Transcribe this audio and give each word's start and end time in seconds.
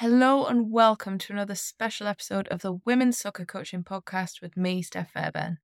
Hello 0.00 0.44
and 0.44 0.70
welcome 0.70 1.16
to 1.16 1.32
another 1.32 1.54
special 1.54 2.06
episode 2.06 2.48
of 2.48 2.60
the 2.60 2.74
Women's 2.84 3.16
Soccer 3.16 3.46
Coaching 3.46 3.82
Podcast 3.82 4.42
with 4.42 4.54
me, 4.54 4.82
Steph 4.82 5.12
Fairbairn. 5.12 5.56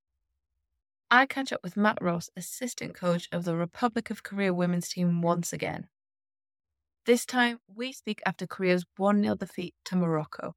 I 1.11 1.27
catch 1.27 1.53
up 1.53 1.61
with 1.63 1.77
Matt 1.77 1.99
Ross, 2.01 2.31
assistant 2.35 2.95
coach 2.95 3.29
of 3.31 3.45
the 3.45 3.55
Republic 3.55 4.09
of 4.09 4.23
Korea 4.23 4.55
women's 4.55 4.89
team 4.89 5.21
once 5.21 5.53
again. 5.53 5.87
This 7.05 7.27
time, 7.27 7.59
we 7.77 7.93
speak 7.93 8.23
after 8.25 8.47
Korea's 8.47 8.87
1 8.97 9.23
0 9.23 9.35
defeat 9.35 9.75
to 9.85 9.97
Morocco. 9.97 10.55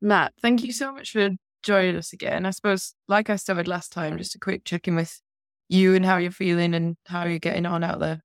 Matt, 0.00 0.32
thank 0.40 0.64
you 0.64 0.72
so 0.72 0.90
much 0.90 1.10
for 1.12 1.28
joining 1.62 1.96
us 1.96 2.14
again. 2.14 2.46
I 2.46 2.50
suppose, 2.52 2.94
like 3.08 3.28
I 3.28 3.36
started 3.36 3.68
last 3.68 3.92
time, 3.92 4.16
just 4.16 4.36
a 4.36 4.38
quick 4.38 4.64
check 4.64 4.88
in 4.88 4.96
with 4.96 5.20
you 5.68 5.94
and 5.94 6.06
how 6.06 6.16
you're 6.16 6.30
feeling 6.30 6.72
and 6.72 6.96
how 7.08 7.26
you're 7.26 7.40
getting 7.40 7.66
on 7.66 7.84
out 7.84 8.00
there. 8.00 8.22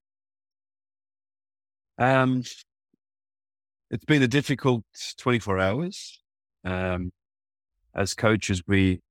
Um, 1.97 2.43
it's 3.93 4.05
been 4.05 4.23
a 4.23 4.27
difficult 4.27 4.83
24 5.19 5.59
hours. 5.59 6.19
Um, 6.65 7.11
as 7.95 8.15
coaches, 8.15 8.63
we 8.67 9.01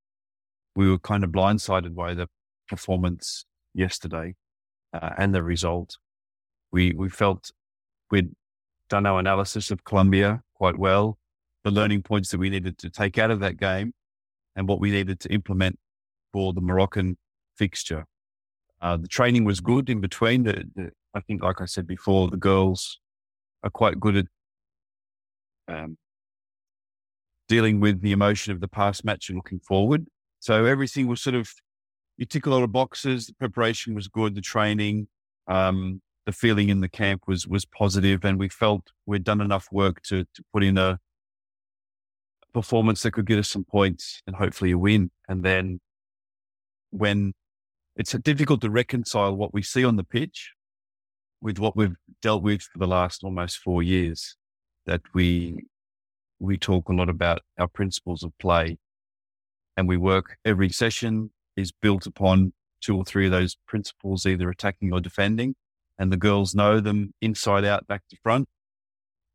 we 0.74 0.90
were 0.90 0.98
kind 0.98 1.22
of 1.22 1.30
blindsided 1.30 1.94
by 1.94 2.14
the 2.14 2.26
performance 2.68 3.44
yesterday 3.74 4.34
uh, 4.92 5.10
and 5.16 5.32
the 5.32 5.42
result. 5.44 5.98
We 6.72 6.92
we 6.94 7.08
felt 7.08 7.52
we'd 8.10 8.30
done 8.88 9.06
our 9.06 9.20
analysis 9.20 9.70
of 9.70 9.84
Colombia 9.84 10.42
quite 10.56 10.76
well, 10.76 11.16
the 11.62 11.70
learning 11.70 12.02
points 12.02 12.30
that 12.32 12.38
we 12.38 12.50
needed 12.50 12.76
to 12.78 12.90
take 12.90 13.18
out 13.18 13.30
of 13.30 13.38
that 13.38 13.58
game, 13.58 13.92
and 14.56 14.66
what 14.66 14.80
we 14.80 14.90
needed 14.90 15.20
to 15.20 15.32
implement 15.32 15.78
for 16.32 16.52
the 16.52 16.60
Moroccan 16.60 17.18
fixture. 17.56 18.04
Uh, 18.80 18.96
the 18.96 19.06
training 19.06 19.44
was 19.44 19.60
good 19.60 19.88
in 19.88 20.00
between. 20.00 20.42
The, 20.42 20.64
the, 20.74 20.90
I 21.14 21.20
think, 21.20 21.40
like 21.40 21.60
I 21.60 21.66
said 21.66 21.86
before, 21.86 22.28
the 22.28 22.36
girls 22.36 22.98
are 23.62 23.70
quite 23.70 24.00
good 24.00 24.16
at 24.16 24.26
um, 25.68 25.96
dealing 27.48 27.80
with 27.80 28.00
the 28.00 28.12
emotion 28.12 28.52
of 28.52 28.60
the 28.60 28.68
past 28.68 29.04
match 29.04 29.28
and 29.28 29.36
looking 29.36 29.60
forward. 29.60 30.06
So 30.40 30.64
everything 30.64 31.06
was 31.06 31.20
sort 31.20 31.36
of, 31.36 31.50
you 32.16 32.26
tick 32.26 32.46
a 32.46 32.50
lot 32.50 32.62
of 32.62 32.72
boxes. 32.72 33.26
The 33.26 33.34
preparation 33.34 33.94
was 33.94 34.08
good. 34.08 34.34
The 34.34 34.40
training, 34.40 35.08
um, 35.48 36.00
the 36.26 36.32
feeling 36.32 36.68
in 36.68 36.80
the 36.80 36.88
camp 36.88 37.22
was 37.26 37.46
was 37.46 37.64
positive, 37.64 38.24
and 38.24 38.38
we 38.38 38.48
felt 38.48 38.92
we'd 39.06 39.24
done 39.24 39.40
enough 39.40 39.68
work 39.72 40.02
to 40.02 40.24
to 40.34 40.42
put 40.52 40.62
in 40.62 40.78
a 40.78 40.98
performance 42.52 43.02
that 43.02 43.12
could 43.12 43.26
get 43.26 43.38
us 43.38 43.48
some 43.48 43.64
points 43.64 44.22
and 44.26 44.36
hopefully 44.36 44.72
a 44.72 44.78
win. 44.78 45.10
And 45.28 45.42
then 45.42 45.80
when 46.90 47.32
it's 47.96 48.12
difficult 48.12 48.60
to 48.60 48.70
reconcile 48.70 49.34
what 49.34 49.52
we 49.52 49.62
see 49.62 49.84
on 49.84 49.96
the 49.96 50.04
pitch 50.04 50.52
with 51.40 51.58
what 51.58 51.76
we've 51.76 51.96
dealt 52.20 52.42
with 52.42 52.62
for 52.62 52.78
the 52.78 52.86
last 52.86 53.24
almost 53.24 53.58
four 53.58 53.82
years 53.82 54.36
that 54.86 55.02
we 55.14 55.66
we 56.38 56.58
talk 56.58 56.88
a 56.88 56.92
lot 56.92 57.08
about 57.08 57.40
our 57.58 57.68
principles 57.68 58.22
of 58.22 58.36
play. 58.38 58.76
And 59.76 59.88
we 59.88 59.96
work 59.96 60.36
every 60.44 60.70
session 60.70 61.30
is 61.56 61.72
built 61.72 62.04
upon 62.04 62.52
two 62.80 62.96
or 62.96 63.04
three 63.04 63.26
of 63.26 63.32
those 63.32 63.56
principles 63.66 64.26
either 64.26 64.50
attacking 64.50 64.92
or 64.92 65.00
defending 65.00 65.54
and 65.98 66.12
the 66.12 66.16
girls 66.16 66.54
know 66.54 66.80
them 66.80 67.14
inside 67.20 67.64
out 67.64 67.86
back 67.86 68.02
to 68.10 68.16
front. 68.22 68.48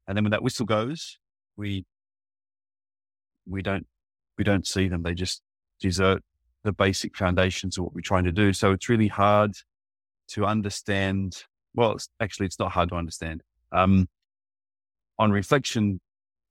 And 0.06 0.18
then 0.18 0.26
when 0.26 0.32
that 0.32 0.44
whistle 0.44 0.66
goes 0.66 1.18
we 1.56 1.86
we 3.48 3.62
don't 3.62 3.88
we 4.38 4.44
don't 4.44 4.68
see 4.68 4.88
them. 4.88 5.04
They 5.04 5.14
just 5.14 5.42
desert 5.80 6.22
the 6.64 6.74
basic 6.74 7.16
foundations 7.16 7.78
of 7.78 7.86
what 7.86 7.94
we're 7.94 8.02
trying 8.02 8.26
to 8.26 8.32
do. 8.32 8.52
So 8.54 8.74
it's 8.74 8.90
really 8.90 9.08
hard 9.08 9.54
to 10.30 10.46
understand 10.46 11.44
well 11.74 11.94
it's, 11.94 12.10
actually 12.20 12.48
it's 12.48 12.60
not 12.60 12.74
hard 12.74 12.90
to 12.90 12.96
understand. 12.96 13.44
Um, 13.72 14.08
on 15.20 15.32
reflection 15.32 16.00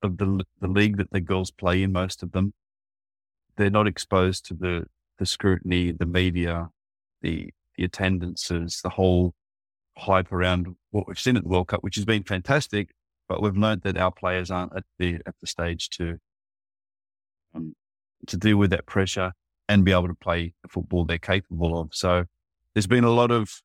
of 0.03 0.19
the 0.19 0.45
the 0.61 0.69
league 0.69 0.97
that 0.99 1.11
the 1.11 1.21
girls 1.21 1.51
play 1.51 1.83
in, 1.83 1.93
most 1.93 2.23
of 2.23 2.33
them, 2.33 2.55
they're 3.57 3.71
not 3.71 3.87
exposed 3.87 4.45
to 4.47 4.55
the 4.55 4.87
the 5.19 5.27
scrutiny, 5.27 5.93
the 5.93 6.07
media, 6.07 6.71
the 7.23 7.51
the 7.77 7.85
attendances, 7.85 8.81
the 8.83 8.91
whole 8.91 9.35
hype 9.99 10.33
around 10.33 10.77
what 10.91 11.07
we've 11.07 11.19
seen 11.19 11.37
at 11.37 11.43
the 11.43 11.49
World 11.49 11.69
Cup, 11.69 11.83
which 11.83 11.97
has 11.97 12.05
been 12.05 12.23
fantastic. 12.23 12.91
But 13.29 13.43
we've 13.43 13.57
learned 13.57 13.83
that 13.83 13.97
our 13.97 14.13
players 14.13 14.51
aren't 14.51 14.77
at 14.77 14.85
the 14.99 15.17
at 15.27 15.35
the 15.41 15.47
stage 15.47 15.91
to 15.91 16.19
um, 17.55 17.75
to 18.27 18.37
deal 18.37 18.57
with 18.57 18.71
that 18.71 18.87
pressure 18.87 19.33
and 19.69 19.85
be 19.85 19.93
able 19.93 20.09
to 20.09 20.15
play 20.15 20.55
the 20.63 20.69
football 20.69 21.05
they're 21.05 21.19
capable 21.19 21.79
of. 21.81 21.91
So 21.93 22.25
there's 22.75 22.87
been 22.87 23.05
a 23.05 23.11
lot 23.11 23.31
of 23.31 23.63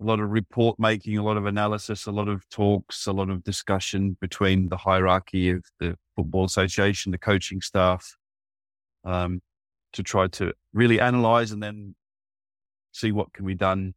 a 0.00 0.04
lot 0.04 0.20
of 0.20 0.30
report 0.30 0.78
making, 0.78 1.18
a 1.18 1.22
lot 1.22 1.36
of 1.36 1.44
analysis, 1.44 2.06
a 2.06 2.10
lot 2.10 2.28
of 2.28 2.48
talks, 2.48 3.06
a 3.06 3.12
lot 3.12 3.28
of 3.28 3.44
discussion 3.44 4.16
between 4.20 4.68
the 4.70 4.76
hierarchy 4.76 5.50
of 5.50 5.64
the 5.78 5.96
Football 6.16 6.44
Association, 6.44 7.12
the 7.12 7.18
coaching 7.18 7.60
staff, 7.60 8.16
um, 9.04 9.42
to 9.92 10.02
try 10.02 10.26
to 10.28 10.52
really 10.72 11.00
analyze 11.00 11.52
and 11.52 11.62
then 11.62 11.94
see 12.92 13.12
what 13.12 13.32
can 13.34 13.44
be 13.44 13.54
done 13.54 13.94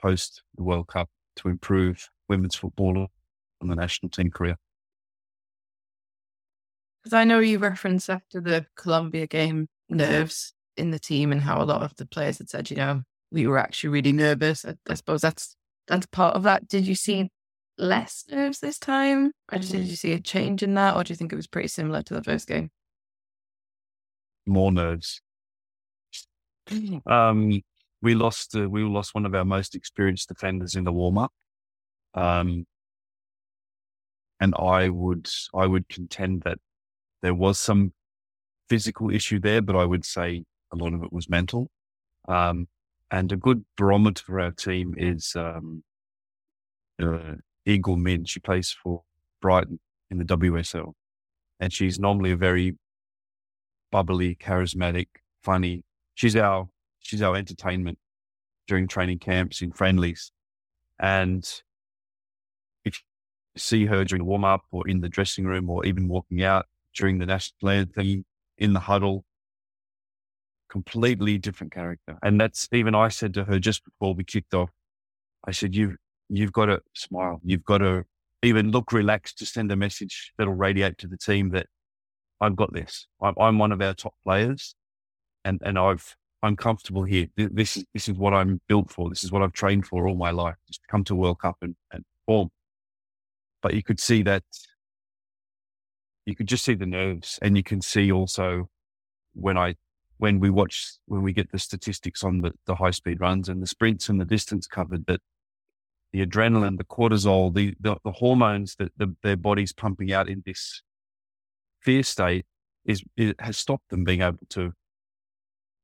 post 0.00 0.42
the 0.56 0.64
World 0.64 0.88
Cup 0.88 1.08
to 1.36 1.48
improve 1.48 2.08
women's 2.28 2.56
football 2.56 3.06
on 3.60 3.68
the 3.68 3.76
national 3.76 4.10
team 4.10 4.30
career. 4.30 4.56
Because 7.02 7.14
I 7.14 7.24
know 7.24 7.38
you 7.38 7.58
referenced 7.58 8.10
after 8.10 8.40
the 8.40 8.66
Colombia 8.76 9.26
game 9.26 9.68
nerves 9.88 10.52
in 10.76 10.90
the 10.90 10.98
team 10.98 11.30
and 11.32 11.40
how 11.40 11.62
a 11.62 11.64
lot 11.64 11.82
of 11.82 11.94
the 11.96 12.06
players 12.06 12.38
had 12.38 12.48
said, 12.48 12.70
you 12.70 12.76
know, 12.76 13.02
we 13.32 13.46
were 13.46 13.58
actually 13.58 13.90
really 13.90 14.12
nervous. 14.12 14.64
I, 14.64 14.74
I 14.88 14.94
suppose 14.94 15.22
that's 15.22 15.56
that's 15.88 16.06
part 16.06 16.36
of 16.36 16.44
that. 16.44 16.68
Did 16.68 16.86
you 16.86 16.94
see 16.94 17.30
less 17.78 18.24
nerves 18.30 18.60
this 18.60 18.78
time? 18.78 19.32
Or 19.50 19.58
did 19.58 19.72
you 19.72 19.96
see 19.96 20.12
a 20.12 20.20
change 20.20 20.62
in 20.62 20.74
that? 20.74 20.94
Or 20.94 21.02
do 21.02 21.12
you 21.12 21.16
think 21.16 21.32
it 21.32 21.36
was 21.36 21.46
pretty 21.46 21.68
similar 21.68 22.02
to 22.02 22.14
the 22.14 22.22
first 22.22 22.46
game? 22.46 22.70
More 24.46 24.70
nerves. 24.70 25.20
Um, 27.06 27.60
we 28.02 28.14
lost 28.14 28.56
uh, 28.56 28.68
we 28.68 28.82
lost 28.82 29.14
one 29.14 29.26
of 29.26 29.34
our 29.34 29.44
most 29.44 29.74
experienced 29.74 30.28
defenders 30.28 30.74
in 30.74 30.84
the 30.84 30.92
warm 30.92 31.18
up. 31.18 31.32
Um, 32.14 32.66
and 34.40 34.54
I 34.58 34.88
would 34.88 35.28
I 35.54 35.66
would 35.66 35.88
contend 35.88 36.42
that 36.42 36.58
there 37.22 37.34
was 37.34 37.58
some 37.58 37.92
physical 38.68 39.10
issue 39.10 39.38
there, 39.38 39.62
but 39.62 39.76
I 39.76 39.84
would 39.84 40.04
say 40.04 40.44
a 40.72 40.76
lot 40.76 40.94
of 40.94 41.02
it 41.02 41.12
was 41.12 41.28
mental. 41.28 41.70
Um, 42.28 42.68
and 43.12 43.30
a 43.30 43.36
good 43.36 43.64
barometer 43.76 44.24
for 44.24 44.40
our 44.40 44.50
team 44.50 44.94
is 44.96 45.36
um, 45.36 45.84
uh, 47.00 47.34
Lee 47.66 47.78
Geum-min. 47.78 48.24
She 48.24 48.40
plays 48.40 48.74
for 48.82 49.02
Brighton 49.42 49.78
in 50.10 50.16
the 50.16 50.24
WSL. 50.24 50.94
And 51.60 51.70
she's 51.72 52.00
normally 52.00 52.32
a 52.32 52.36
very 52.36 52.74
bubbly, 53.92 54.34
charismatic, 54.34 55.08
funny. 55.42 55.84
She's 56.14 56.34
our 56.34 56.68
she's 57.00 57.20
our 57.20 57.36
entertainment 57.36 57.98
during 58.66 58.88
training 58.88 59.18
camps 59.18 59.60
in 59.60 59.72
friendlies. 59.72 60.32
And 60.98 61.44
if 62.84 62.94
you 62.94 63.60
see 63.60 63.84
her 63.86 64.04
during 64.04 64.24
warm 64.24 64.44
up 64.44 64.62
or 64.70 64.88
in 64.88 65.02
the 65.02 65.08
dressing 65.10 65.44
room 65.44 65.68
or 65.68 65.84
even 65.84 66.08
walking 66.08 66.42
out 66.42 66.66
during 66.94 67.18
the 67.18 67.26
national 67.26 67.70
anthem 67.70 68.24
in 68.56 68.72
the 68.72 68.80
huddle, 68.80 69.26
completely 70.72 71.36
different 71.36 71.70
character. 71.70 72.18
And 72.22 72.40
that's 72.40 72.66
even 72.72 72.94
I 72.94 73.08
said 73.08 73.34
to 73.34 73.44
her 73.44 73.58
just 73.58 73.84
before 73.84 74.14
we 74.14 74.24
kicked 74.24 74.54
off, 74.54 74.70
I 75.46 75.50
said, 75.50 75.74
you've, 75.74 75.96
you've 76.30 76.52
got 76.52 76.66
to 76.66 76.80
smile. 76.94 77.40
You've 77.44 77.64
got 77.64 77.78
to 77.78 78.04
even 78.42 78.70
look 78.70 78.90
relaxed 78.90 79.36
to 79.38 79.46
send 79.46 79.70
a 79.70 79.76
message 79.76 80.32
that'll 80.38 80.54
radiate 80.54 80.96
to 80.98 81.06
the 81.06 81.18
team 81.18 81.50
that 81.50 81.66
I've 82.40 82.56
got 82.56 82.72
this. 82.72 83.06
I'm, 83.20 83.34
I'm 83.38 83.58
one 83.58 83.70
of 83.70 83.82
our 83.82 83.92
top 83.92 84.14
players 84.24 84.74
and, 85.44 85.60
and 85.62 85.78
I've, 85.78 86.16
I'm 86.42 86.56
comfortable 86.56 87.04
here. 87.04 87.26
This 87.36 87.76
is, 87.76 87.84
this 87.92 88.08
is 88.08 88.16
what 88.16 88.32
I'm 88.32 88.58
built 88.66 88.90
for. 88.90 89.10
This 89.10 89.24
is 89.24 89.30
what 89.30 89.42
I've 89.42 89.52
trained 89.52 89.86
for 89.86 90.08
all 90.08 90.16
my 90.16 90.30
life, 90.30 90.56
just 90.66 90.80
come 90.90 91.04
to 91.04 91.14
World 91.14 91.40
Cup 91.40 91.58
and, 91.60 91.76
and 91.92 92.02
perform. 92.26 92.48
But 93.60 93.74
you 93.74 93.82
could 93.82 94.00
see 94.00 94.22
that 94.22 94.42
you 96.24 96.34
could 96.34 96.48
just 96.48 96.64
see 96.64 96.74
the 96.74 96.86
nerves 96.86 97.38
and 97.42 97.58
you 97.58 97.62
can 97.62 97.82
see 97.82 98.10
also 98.10 98.70
when 99.34 99.58
I 99.58 99.74
when 100.22 100.38
we 100.38 100.50
watch, 100.50 100.92
when 101.06 101.20
we 101.20 101.32
get 101.32 101.50
the 101.50 101.58
statistics 101.58 102.22
on 102.22 102.42
the, 102.42 102.52
the 102.64 102.76
high 102.76 102.92
speed 102.92 103.18
runs 103.20 103.48
and 103.48 103.60
the 103.60 103.66
sprints 103.66 104.08
and 104.08 104.20
the 104.20 104.24
distance 104.24 104.68
covered, 104.68 105.04
that 105.06 105.20
the 106.12 106.24
adrenaline, 106.24 106.78
the 106.78 106.84
cortisol, 106.84 107.52
the, 107.52 107.74
the, 107.80 107.96
the 108.04 108.12
hormones 108.12 108.76
that 108.76 108.92
the, 108.96 109.16
their 109.24 109.36
body's 109.36 109.72
pumping 109.72 110.12
out 110.12 110.28
in 110.28 110.40
this 110.46 110.80
fear 111.80 112.04
state 112.04 112.46
is, 112.84 113.02
has 113.40 113.58
stopped 113.58 113.88
them 113.88 114.04
being 114.04 114.22
able 114.22 114.38
to, 114.50 114.72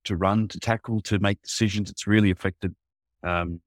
to 0.05 0.15
run, 0.15 0.47
to 0.47 0.61
tackle, 0.61 1.01
to 1.01 1.19
make 1.19 1.43
decisions. 1.43 1.91
It's 1.91 2.07
really 2.07 2.31
affected, 2.31 2.77
um, 3.25 3.61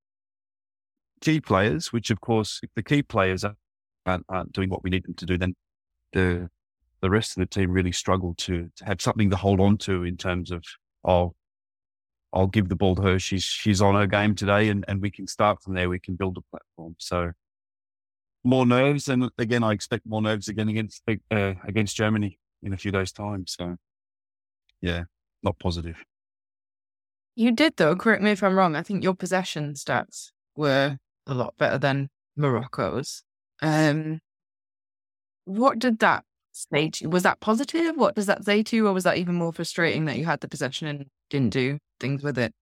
key 1.19 1.41
players, 1.41 1.91
which 1.91 2.09
of 2.11 2.21
course, 2.21 2.61
if 2.63 2.69
the 2.77 2.83
key 2.83 3.03
players 3.03 3.43
aren't, 4.05 4.25
aren't 4.29 4.53
doing 4.53 4.69
what 4.69 4.85
we 4.85 4.89
need 4.89 5.03
them 5.03 5.15
to 5.15 5.25
do, 5.25 5.37
then 5.37 5.53
the 6.13 6.49
the 7.01 7.09
rest 7.09 7.35
of 7.35 7.41
the 7.41 7.47
team 7.47 7.71
really 7.71 7.91
struggled 7.91 8.37
to, 8.39 8.69
to 8.75 8.85
have 8.85 9.01
something 9.01 9.29
to 9.29 9.35
hold 9.35 9.59
on 9.59 9.77
to 9.77 10.03
in 10.03 10.17
terms 10.17 10.51
of, 10.51 10.63
oh, 11.03 11.33
I'll 12.33 12.47
give 12.47 12.69
the 12.69 12.75
ball 12.75 12.95
to 12.95 13.01
her. 13.01 13.19
She's 13.19 13.43
she's 13.43 13.81
on 13.81 13.95
her 13.95 14.07
game 14.07 14.35
today, 14.35 14.69
and, 14.69 14.85
and 14.87 15.01
we 15.01 15.11
can 15.11 15.27
start 15.27 15.61
from 15.61 15.73
there. 15.73 15.89
We 15.89 15.99
can 15.99 16.15
build 16.15 16.37
a 16.37 16.41
platform. 16.49 16.95
So 16.97 17.31
more 18.43 18.65
nerves, 18.65 19.09
and 19.09 19.29
again, 19.37 19.63
I 19.63 19.73
expect 19.73 20.05
more 20.05 20.21
nerves 20.21 20.47
again 20.47 20.69
against 20.69 21.03
uh, 21.09 21.53
against 21.67 21.97
Germany 21.97 22.39
in 22.63 22.73
a 22.73 22.77
few 22.77 22.91
days' 22.91 23.11
time. 23.11 23.47
So, 23.47 23.75
yeah, 24.81 25.03
not 25.43 25.59
positive. 25.59 26.01
You 27.35 27.51
did 27.51 27.75
though. 27.75 27.95
Correct 27.95 28.23
me 28.23 28.31
if 28.31 28.43
I'm 28.43 28.55
wrong. 28.55 28.75
I 28.77 28.83
think 28.83 29.03
your 29.03 29.15
possession 29.15 29.73
stats 29.73 30.31
were 30.55 30.97
a 31.27 31.33
lot 31.33 31.55
better 31.57 31.77
than 31.77 32.09
Morocco's. 32.37 33.23
Um, 33.61 34.21
what 35.45 35.79
did 35.79 35.99
that 35.99 36.23
say 36.51 36.89
to 36.89 37.03
you? 37.05 37.09
Was 37.09 37.23
that 37.23 37.39
positive? 37.39 37.95
What 37.95 38.15
does 38.15 38.25
that 38.25 38.43
say 38.43 38.63
to 38.63 38.75
you? 38.75 38.87
Or 38.87 38.93
was 38.93 39.03
that 39.03 39.17
even 39.17 39.35
more 39.35 39.53
frustrating 39.53 40.05
that 40.05 40.17
you 40.17 40.25
had 40.25 40.41
the 40.41 40.47
possession 40.47 40.87
and 40.87 41.05
didn't 41.29 41.53
do 41.53 41.79
things 41.99 42.23
with 42.23 42.37
it? 42.37 42.53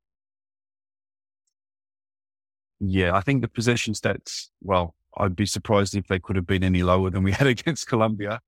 Yeah, 2.79 3.15
I 3.15 3.21
think 3.21 3.41
the 3.41 3.47
possession 3.47 3.93
stats, 3.93 4.47
well, 4.61 4.95
I'd 5.17 5.35
be 5.35 5.45
surprised 5.45 5.95
if 5.95 6.07
they 6.07 6.19
could 6.19 6.35
have 6.35 6.47
been 6.47 6.63
any 6.63 6.81
lower 6.83 7.09
than 7.09 7.23
we 7.23 7.31
had 7.31 7.47
against 7.55 7.87
Colombia. 7.87 8.39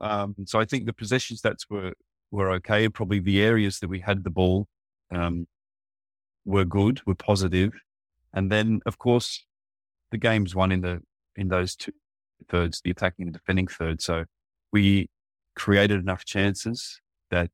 Um, 0.00 0.34
so 0.46 0.58
I 0.58 0.64
think 0.64 0.86
the 0.86 0.92
possession 0.92 1.36
stats 1.36 1.66
were, 1.68 1.92
were 2.30 2.50
okay. 2.52 2.88
Probably 2.88 3.20
the 3.20 3.42
areas 3.42 3.80
that 3.80 3.88
we 3.88 4.00
had 4.00 4.24
the 4.24 4.30
ball 4.30 4.66
um, 5.14 5.46
were 6.44 6.64
good, 6.64 7.00
were 7.06 7.14
positive. 7.14 7.72
And 8.32 8.50
then, 8.50 8.80
of 8.86 8.98
course, 8.98 9.44
the 10.10 10.18
game's 10.18 10.54
won 10.54 10.72
in 10.72 10.80
the 10.80 11.00
in 11.36 11.48
those 11.48 11.74
two 11.74 11.92
thirds, 12.48 12.80
the 12.82 12.90
attacking 12.90 13.26
and 13.26 13.32
defending 13.32 13.66
third. 13.66 14.00
So 14.00 14.24
we 14.74 15.06
created 15.54 16.00
enough 16.00 16.24
chances 16.24 17.00
that 17.30 17.52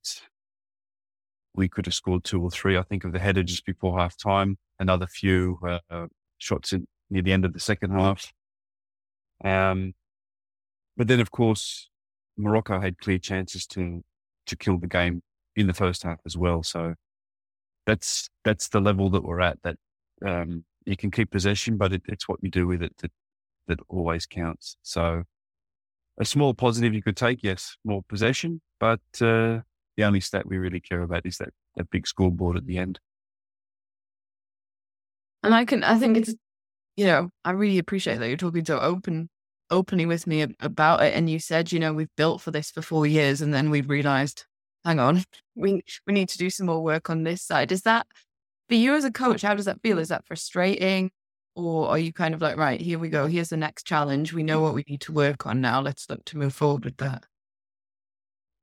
we 1.54 1.68
could 1.68 1.84
have 1.84 1.94
scored 1.94 2.24
two 2.24 2.42
or 2.42 2.50
three. 2.50 2.78
I 2.78 2.82
think 2.82 3.04
of 3.04 3.12
the 3.12 3.18
header 3.18 3.42
just 3.42 3.66
before 3.66 3.98
half 3.98 4.16
time, 4.16 4.56
another 4.78 5.06
few 5.06 5.58
uh, 5.90 6.06
shots 6.38 6.72
in, 6.72 6.86
near 7.10 7.20
the 7.20 7.32
end 7.32 7.44
of 7.44 7.52
the 7.52 7.60
second 7.60 7.90
half. 7.90 8.32
Um, 9.44 9.92
but 10.96 11.08
then, 11.08 11.20
of 11.20 11.30
course, 11.30 11.90
Morocco 12.38 12.80
had 12.80 12.98
clear 12.98 13.18
chances 13.18 13.66
to 13.68 14.02
to 14.46 14.56
kill 14.56 14.78
the 14.78 14.86
game 14.86 15.20
in 15.56 15.66
the 15.66 15.74
first 15.74 16.02
half 16.02 16.20
as 16.24 16.38
well. 16.38 16.62
So 16.62 16.94
that's 17.84 18.30
that's 18.44 18.68
the 18.68 18.80
level 18.80 19.10
that 19.10 19.24
we're 19.24 19.42
at. 19.42 19.58
That 19.62 19.76
um, 20.24 20.64
you 20.86 20.96
can 20.96 21.10
keep 21.10 21.30
possession, 21.30 21.76
but 21.76 21.92
it, 21.92 22.02
it's 22.08 22.28
what 22.28 22.42
you 22.42 22.48
do 22.48 22.66
with 22.66 22.82
it 22.82 22.96
that 23.02 23.12
that 23.66 23.80
always 23.90 24.24
counts. 24.24 24.78
So 24.82 25.24
a 26.20 26.24
small 26.24 26.52
positive 26.52 26.92
you 26.94 27.02
could 27.02 27.16
take, 27.16 27.42
yes, 27.42 27.76
more 27.84 28.02
possession, 28.08 28.60
but 28.78 29.00
uh, 29.22 29.60
the 29.96 30.04
only 30.04 30.20
stat 30.20 30.46
we 30.46 30.58
really 30.58 30.80
care 30.80 31.02
about 31.02 31.24
is 31.24 31.38
that 31.38 31.48
that 31.76 31.90
big 31.90 32.06
scoreboard 32.06 32.58
at 32.58 32.66
the 32.66 32.76
end. 32.76 33.00
And 35.42 35.54
I 35.54 35.64
can, 35.64 35.82
I 35.82 35.98
think 35.98 36.18
it's, 36.18 36.34
you 36.96 37.06
know, 37.06 37.30
I 37.44 37.52
really 37.52 37.78
appreciate 37.78 38.18
that 38.18 38.28
you're 38.28 38.36
talking 38.36 38.64
so 38.66 38.78
open, 38.78 39.30
openly 39.70 40.04
with 40.04 40.26
me 40.26 40.46
about 40.60 41.02
it. 41.02 41.14
And 41.14 41.30
you 41.30 41.38
said, 41.38 41.72
you 41.72 41.78
know, 41.80 41.94
we've 41.94 42.14
built 42.16 42.42
for 42.42 42.50
this 42.50 42.70
for 42.70 42.82
four 42.82 43.06
years, 43.06 43.40
and 43.40 43.54
then 43.54 43.70
we've 43.70 43.88
realized, 43.88 44.44
hang 44.84 45.00
on, 45.00 45.24
we 45.54 45.82
we 46.06 46.12
need 46.12 46.28
to 46.28 46.38
do 46.38 46.50
some 46.50 46.66
more 46.66 46.82
work 46.82 47.08
on 47.08 47.22
this 47.22 47.42
side. 47.42 47.72
Is 47.72 47.82
that 47.82 48.06
for 48.68 48.74
you 48.74 48.94
as 48.94 49.04
a 49.04 49.10
coach? 49.10 49.40
How 49.40 49.54
does 49.54 49.64
that 49.64 49.80
feel? 49.80 49.98
Is 49.98 50.08
that 50.08 50.26
frustrating? 50.26 51.10
Or 51.54 51.88
are 51.88 51.98
you 51.98 52.12
kind 52.12 52.34
of 52.34 52.40
like, 52.40 52.56
right, 52.56 52.80
here 52.80 52.98
we 52.98 53.08
go. 53.08 53.26
Here's 53.26 53.48
the 53.48 53.56
next 53.56 53.84
challenge. 53.84 54.32
We 54.32 54.42
know 54.42 54.60
what 54.60 54.74
we 54.74 54.84
need 54.88 55.00
to 55.02 55.12
work 55.12 55.46
on 55.46 55.60
now. 55.60 55.80
Let's 55.80 56.08
look 56.08 56.24
to 56.26 56.38
move 56.38 56.54
forward 56.54 56.84
with 56.84 56.96
that. 56.98 57.24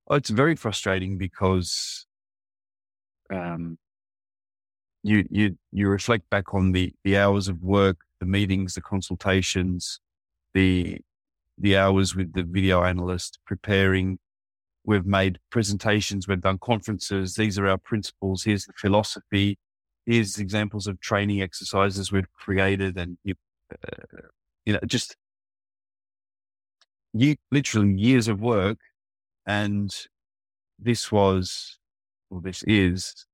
Oh, 0.08 0.16
it's 0.16 0.30
very 0.30 0.56
frustrating 0.56 1.18
because 1.18 2.06
um, 3.30 3.78
you 5.04 5.26
you 5.30 5.58
you 5.72 5.90
reflect 5.90 6.30
back 6.30 6.54
on 6.54 6.72
the 6.72 6.94
the 7.04 7.18
hours 7.18 7.50
of 7.50 7.62
work, 7.62 7.98
the 8.20 8.26
meetings, 8.26 8.74
the 8.74 8.82
consultations, 8.82 10.00
the 10.54 11.00
the 11.58 11.76
hours 11.76 12.16
with 12.16 12.34
the 12.34 12.44
video 12.44 12.84
analyst 12.84 13.40
preparing. 13.46 14.20
We've 14.86 15.06
made 15.06 15.40
presentations, 15.50 16.30
we've 16.30 16.40
done 16.40 16.60
conferences. 16.60 17.36
These 17.36 17.60
are 17.60 17.68
our 17.68 17.78
principles. 17.78 18.44
Here's 18.44 18.66
the 18.66 18.74
philosophy 18.78 19.58
here's 20.08 20.40
examples 20.40 20.88
of 20.88 21.00
training 21.02 21.42
exercises 21.42 22.12
we've 22.12 22.32
created 22.34 22.98
and 22.98 23.18
you, 23.24 23.36
uh, 23.72 24.22
you 24.66 24.74
know 24.74 24.80
just 24.88 25.16
you 27.14 27.36
literally 27.52 27.94
years 27.94 28.28
of 28.28 28.42
work 28.42 28.80
and 29.46 29.94
this 30.80 31.12
was 31.12 31.78
well 32.30 32.42
this 32.42 32.64
is 32.64 33.26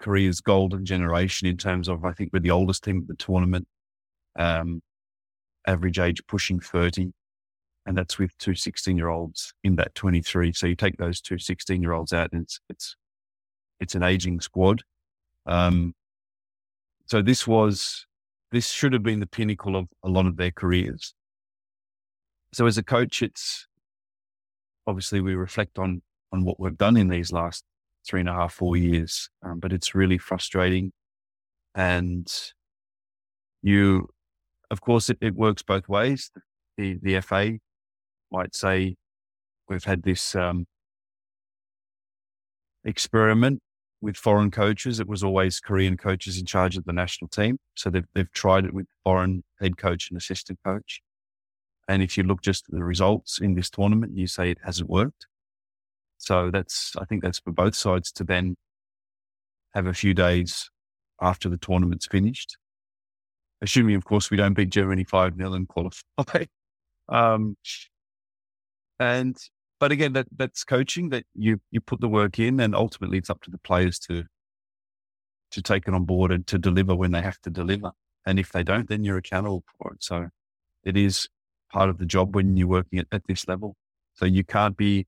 korea's 0.00 0.40
golden 0.40 0.84
generation 0.84 1.48
in 1.48 1.56
terms 1.56 1.88
of 1.88 2.04
i 2.04 2.12
think 2.12 2.30
we're 2.32 2.40
the 2.40 2.50
oldest 2.50 2.84
team 2.84 2.98
at 2.98 3.08
the 3.08 3.16
tournament. 3.16 3.66
Um, 4.36 4.82
average 5.66 5.98
age 5.98 6.20
pushing 6.26 6.60
30 6.60 7.12
and 7.86 7.96
that's 7.96 8.18
with 8.18 8.36
two 8.38 8.54
16 8.54 8.96
year 8.96 9.08
olds 9.08 9.54
in 9.62 9.76
that 9.76 9.94
23 9.94 10.52
so 10.52 10.66
you 10.66 10.74
take 10.74 10.96
those 10.98 11.20
two 11.20 11.38
16 11.38 11.80
year 11.80 11.92
olds 11.92 12.12
out 12.12 12.30
and 12.32 12.42
it's 12.42 12.60
it's 12.68 12.96
it's 13.80 13.94
an 13.94 14.02
aging 14.02 14.40
squad 14.40 14.82
um, 15.46 15.94
so 17.06 17.22
this 17.22 17.46
was, 17.46 18.06
this 18.52 18.70
should 18.70 18.92
have 18.92 19.02
been 19.02 19.20
the 19.20 19.26
pinnacle 19.26 19.76
of 19.76 19.88
a 20.02 20.08
lot 20.08 20.26
of 20.26 20.36
their 20.36 20.50
careers. 20.50 21.14
So 22.52 22.66
as 22.66 22.78
a 22.78 22.82
coach, 22.82 23.22
it's 23.22 23.66
obviously 24.86 25.20
we 25.20 25.34
reflect 25.34 25.78
on, 25.78 26.02
on 26.32 26.44
what 26.44 26.58
we've 26.60 26.78
done 26.78 26.96
in 26.96 27.08
these 27.08 27.32
last 27.32 27.64
three 28.06 28.20
and 28.20 28.28
a 28.28 28.32
half, 28.32 28.54
four 28.54 28.76
years. 28.76 29.28
Um, 29.42 29.58
but 29.60 29.72
it's 29.72 29.94
really 29.94 30.18
frustrating. 30.18 30.92
And 31.74 32.32
you, 33.62 34.08
of 34.70 34.80
course, 34.80 35.10
it, 35.10 35.18
it 35.20 35.34
works 35.34 35.62
both 35.62 35.88
ways. 35.88 36.30
The, 36.76 36.98
the 37.02 37.20
FA 37.20 37.58
might 38.30 38.54
say, 38.54 38.96
we've 39.68 39.84
had 39.84 40.02
this, 40.02 40.34
um, 40.34 40.66
experiment 42.84 43.60
with 44.04 44.16
foreign 44.16 44.50
coaches, 44.50 45.00
it 45.00 45.08
was 45.08 45.24
always 45.24 45.60
Korean 45.60 45.96
coaches 45.96 46.38
in 46.38 46.44
charge 46.44 46.76
of 46.76 46.84
the 46.84 46.92
national 46.92 47.28
team. 47.28 47.58
So 47.74 47.88
they've, 47.88 48.06
they've 48.14 48.30
tried 48.32 48.66
it 48.66 48.74
with 48.74 48.86
foreign 49.02 49.42
head 49.60 49.78
coach 49.78 50.10
and 50.10 50.18
assistant 50.18 50.58
coach. 50.64 51.00
And 51.88 52.02
if 52.02 52.16
you 52.16 52.22
look 52.22 52.42
just 52.42 52.66
at 52.68 52.74
the 52.74 52.84
results 52.84 53.40
in 53.40 53.54
this 53.54 53.70
tournament, 53.70 54.16
you 54.16 54.26
say 54.26 54.50
it 54.50 54.58
hasn't 54.64 54.90
worked. 54.90 55.26
So 56.18 56.50
that's, 56.50 56.92
I 57.00 57.04
think 57.06 57.22
that's 57.22 57.40
for 57.40 57.50
both 57.50 57.74
sides 57.74 58.12
to 58.12 58.24
then 58.24 58.56
have 59.74 59.86
a 59.86 59.94
few 59.94 60.14
days 60.14 60.70
after 61.20 61.48
the 61.48 61.56
tournament's 61.56 62.06
finished. 62.06 62.56
Assuming, 63.62 63.96
of 63.96 64.04
course, 64.04 64.30
we 64.30 64.36
don't 64.36 64.54
beat 64.54 64.70
Germany 64.70 65.04
5 65.04 65.36
0 65.36 65.54
and 65.54 65.68
qualify. 65.68 66.44
um, 67.08 67.56
and 69.00 69.36
but 69.84 69.92
again, 69.92 70.14
that 70.14 70.26
that's 70.34 70.64
coaching 70.64 71.10
that 71.10 71.26
you 71.34 71.60
you 71.70 71.78
put 71.78 72.00
the 72.00 72.08
work 72.08 72.38
in, 72.38 72.58
and 72.58 72.74
ultimately 72.74 73.18
it's 73.18 73.28
up 73.28 73.42
to 73.42 73.50
the 73.50 73.58
players 73.58 73.98
to 73.98 74.24
to 75.50 75.60
take 75.60 75.86
it 75.86 75.92
on 75.92 76.06
board 76.06 76.32
and 76.32 76.46
to 76.46 76.56
deliver 76.56 76.94
when 76.96 77.10
they 77.10 77.20
have 77.20 77.38
to 77.42 77.50
deliver. 77.50 77.90
And 78.24 78.38
if 78.38 78.50
they 78.50 78.62
don't, 78.62 78.88
then 78.88 79.04
you're 79.04 79.18
accountable 79.18 79.62
for 79.76 79.92
it. 79.92 80.02
So 80.02 80.28
it 80.84 80.96
is 80.96 81.28
part 81.70 81.90
of 81.90 81.98
the 81.98 82.06
job 82.06 82.34
when 82.34 82.56
you're 82.56 82.66
working 82.66 82.98
at, 82.98 83.08
at 83.12 83.26
this 83.28 83.46
level. 83.46 83.76
So 84.14 84.24
you 84.24 84.42
can't 84.42 84.74
be, 84.74 85.06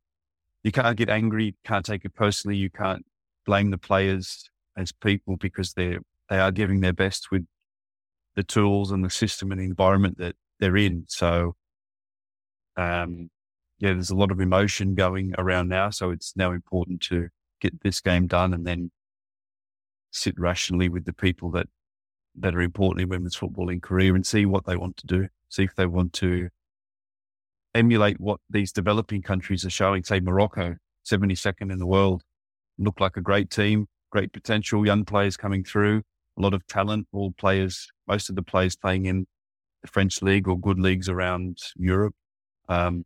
you 0.62 0.72
can't 0.72 0.98
get 0.98 1.08
angry, 1.08 1.56
can't 1.64 1.86
take 1.86 2.04
it 2.04 2.14
personally. 2.14 2.58
You 2.58 2.68
can't 2.68 3.06
blame 3.46 3.70
the 3.70 3.78
players 3.78 4.50
as 4.76 4.92
people 4.92 5.38
because 5.38 5.72
they're, 5.72 6.00
they 6.28 6.38
are 6.38 6.52
giving 6.52 6.82
their 6.82 6.92
best 6.92 7.30
with 7.30 7.46
the 8.34 8.44
tools 8.44 8.90
and 8.90 9.02
the 9.02 9.08
system 9.08 9.52
and 9.52 9.58
the 9.58 9.64
environment 9.64 10.18
that 10.18 10.36
they're 10.60 10.76
in. 10.76 11.06
So, 11.08 11.54
um, 12.76 13.30
yeah, 13.78 13.92
there's 13.92 14.10
a 14.10 14.16
lot 14.16 14.30
of 14.30 14.40
emotion 14.40 14.94
going 14.94 15.34
around 15.38 15.68
now. 15.68 15.90
So 15.90 16.10
it's 16.10 16.34
now 16.36 16.52
important 16.52 17.00
to 17.02 17.28
get 17.60 17.82
this 17.82 18.00
game 18.00 18.26
done 18.26 18.54
and 18.54 18.66
then 18.66 18.90
sit 20.10 20.38
rationally 20.38 20.88
with 20.88 21.04
the 21.04 21.12
people 21.12 21.50
that, 21.52 21.68
that 22.36 22.54
are 22.54 22.60
important 22.60 23.02
in 23.02 23.08
women's 23.08 23.36
football 23.36 23.68
in 23.68 23.80
Korea 23.80 24.14
and 24.14 24.26
see 24.26 24.46
what 24.46 24.66
they 24.66 24.76
want 24.76 24.96
to 24.98 25.06
do. 25.06 25.28
See 25.48 25.64
if 25.64 25.74
they 25.74 25.86
want 25.86 26.12
to 26.14 26.48
emulate 27.74 28.18
what 28.18 28.40
these 28.48 28.72
developing 28.72 29.22
countries 29.22 29.64
are 29.64 29.70
showing, 29.70 30.02
say 30.02 30.20
Morocco, 30.20 30.76
72nd 31.06 31.70
in 31.70 31.78
the 31.78 31.86
world, 31.86 32.22
look 32.78 32.98
like 33.00 33.16
a 33.16 33.20
great 33.20 33.50
team, 33.50 33.86
great 34.10 34.32
potential, 34.32 34.86
young 34.86 35.04
players 35.04 35.36
coming 35.36 35.62
through, 35.62 36.02
a 36.38 36.40
lot 36.40 36.54
of 36.54 36.66
talent, 36.66 37.06
all 37.12 37.32
players, 37.32 37.88
most 38.08 38.30
of 38.30 38.36
the 38.36 38.42
players 38.42 38.74
playing 38.76 39.04
in 39.04 39.26
the 39.82 39.88
French 39.88 40.22
league 40.22 40.48
or 40.48 40.58
good 40.58 40.78
leagues 40.78 41.08
around 41.08 41.58
Europe. 41.76 42.14
Um, 42.68 43.04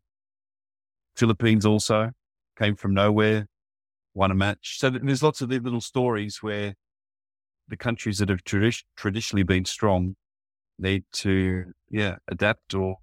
Philippines 1.21 1.67
also 1.67 2.12
came 2.59 2.75
from 2.75 2.95
nowhere, 2.95 3.47
won 4.15 4.31
a 4.31 4.35
match. 4.35 4.79
So 4.79 4.89
there's 4.89 5.23
lots 5.23 5.43
of 5.43 5.50
little 5.50 5.83
stories 5.83 6.39
where 6.41 6.73
the 7.69 7.77
countries 7.77 8.19
that 8.19 8.31
have 8.31 8.43
tradi- 8.43 8.83
traditionally 8.97 9.43
been 9.43 9.67
strong 9.67 10.17
need 10.79 11.05
to, 11.12 11.67
yeah, 11.91 12.17
adapt 12.29 12.73
or 12.73 12.97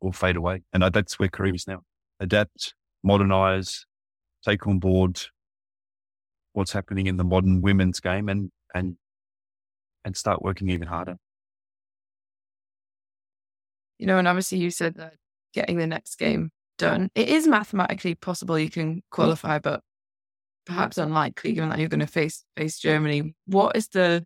or 0.00 0.14
fade 0.14 0.36
away. 0.36 0.62
And 0.72 0.82
that's 0.82 1.18
where 1.18 1.28
Korea 1.28 1.52
is 1.52 1.66
now. 1.66 1.82
Adapt, 2.20 2.72
modernize, 3.04 3.84
take 4.42 4.66
on 4.66 4.78
board 4.78 5.20
what's 6.54 6.72
happening 6.72 7.06
in 7.06 7.18
the 7.18 7.24
modern 7.24 7.60
women's 7.60 8.00
game 8.00 8.30
and 8.30 8.50
and 8.74 8.96
and 10.06 10.16
start 10.16 10.40
working 10.40 10.70
even 10.70 10.88
harder. 10.88 11.16
You 13.98 14.06
know, 14.06 14.16
and 14.16 14.26
obviously 14.26 14.56
you 14.56 14.70
said 14.70 14.94
that 14.94 15.16
getting 15.52 15.76
the 15.76 15.86
next 15.86 16.16
game 16.16 16.50
done, 16.78 17.10
it 17.14 17.28
is 17.28 17.46
mathematically 17.46 18.14
possible 18.14 18.58
you 18.58 18.70
can 18.70 19.02
qualify, 19.10 19.58
but 19.58 19.82
perhaps 20.64 20.98
unlikely 20.98 21.52
given 21.52 21.70
that 21.70 21.78
you're 21.78 21.88
going 21.88 22.00
to 22.00 22.06
face 22.06 22.44
face 22.56 22.78
Germany. 22.78 23.34
What 23.46 23.76
is 23.76 23.88
the 23.88 24.24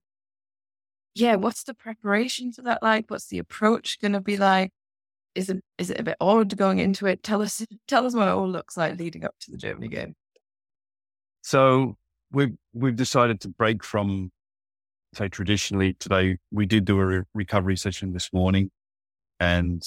yeah, 1.14 1.36
what's 1.36 1.64
the 1.64 1.74
preparation 1.74 2.52
for 2.52 2.62
that 2.62 2.82
like? 2.82 3.06
What's 3.08 3.26
the 3.26 3.38
approach 3.38 4.00
going 4.00 4.12
to 4.12 4.20
be 4.20 4.36
like? 4.36 4.70
Is 5.34 5.50
it 5.50 5.62
is 5.78 5.90
it 5.90 6.00
a 6.00 6.02
bit 6.02 6.16
odd 6.20 6.56
going 6.56 6.78
into 6.78 7.06
it? 7.06 7.22
Tell 7.22 7.42
us 7.42 7.64
tell 7.88 8.06
us 8.06 8.14
what 8.14 8.28
it 8.28 8.32
all 8.32 8.48
looks 8.48 8.76
like 8.76 8.98
leading 8.98 9.24
up 9.24 9.34
to 9.40 9.50
the 9.50 9.56
Germany 9.56 9.88
game. 9.88 10.14
So 11.42 11.96
we've 12.30 12.56
we've 12.72 12.96
decided 12.96 13.40
to 13.42 13.48
break 13.48 13.84
from 13.84 14.30
say 15.14 15.28
traditionally 15.28 15.92
today 15.94 16.38
we 16.50 16.64
did 16.64 16.86
do 16.86 16.98
a 16.98 17.04
re- 17.04 17.22
recovery 17.34 17.76
session 17.76 18.14
this 18.14 18.32
morning 18.32 18.70
and 19.38 19.86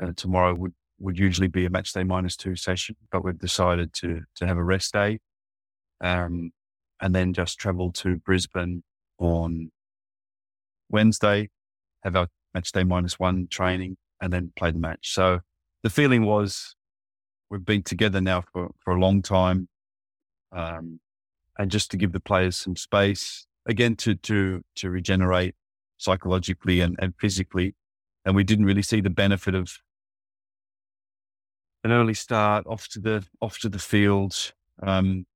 uh, 0.00 0.12
tomorrow 0.16 0.54
would 0.54 0.74
would 0.98 1.18
usually 1.18 1.48
be 1.48 1.64
a 1.64 1.70
match 1.70 1.92
day 1.92 2.04
minus 2.04 2.36
two 2.36 2.56
session 2.56 2.96
but 3.10 3.24
we've 3.24 3.38
decided 3.38 3.92
to 3.92 4.22
to 4.34 4.46
have 4.46 4.56
a 4.56 4.64
rest 4.64 4.92
day 4.92 5.18
um, 6.02 6.50
and 7.00 7.14
then 7.14 7.32
just 7.32 7.58
travel 7.58 7.92
to 7.92 8.16
brisbane 8.16 8.82
on 9.18 9.70
wednesday 10.90 11.48
have 12.02 12.16
our 12.16 12.28
match 12.54 12.72
day 12.72 12.84
minus 12.84 13.18
one 13.18 13.46
training 13.48 13.96
and 14.20 14.32
then 14.32 14.52
play 14.56 14.70
the 14.70 14.78
match 14.78 15.12
so 15.12 15.40
the 15.82 15.90
feeling 15.90 16.24
was 16.24 16.74
we've 17.50 17.64
been 17.64 17.82
together 17.82 18.20
now 18.20 18.42
for 18.52 18.70
for 18.84 18.94
a 18.94 19.00
long 19.00 19.22
time 19.22 19.68
um, 20.52 21.00
and 21.58 21.70
just 21.70 21.90
to 21.90 21.96
give 21.96 22.12
the 22.12 22.20
players 22.20 22.56
some 22.56 22.76
space 22.76 23.46
again 23.66 23.94
to 23.96 24.14
to 24.14 24.62
to 24.74 24.90
regenerate 24.90 25.54
psychologically 25.98 26.80
and, 26.80 26.96
and 27.00 27.14
physically. 27.20 27.74
And 28.24 28.34
we 28.34 28.44
didn't 28.44 28.64
really 28.64 28.82
see 28.82 29.00
the 29.00 29.10
benefit 29.10 29.54
of 29.54 29.72
an 31.88 31.96
early 31.96 32.14
start 32.14 32.66
off 32.66 32.86
to 32.88 33.00
the 33.00 33.26
off 33.40 33.58
to 33.60 33.68
the 33.68 33.78
field, 33.78 34.52
um, 34.82 35.26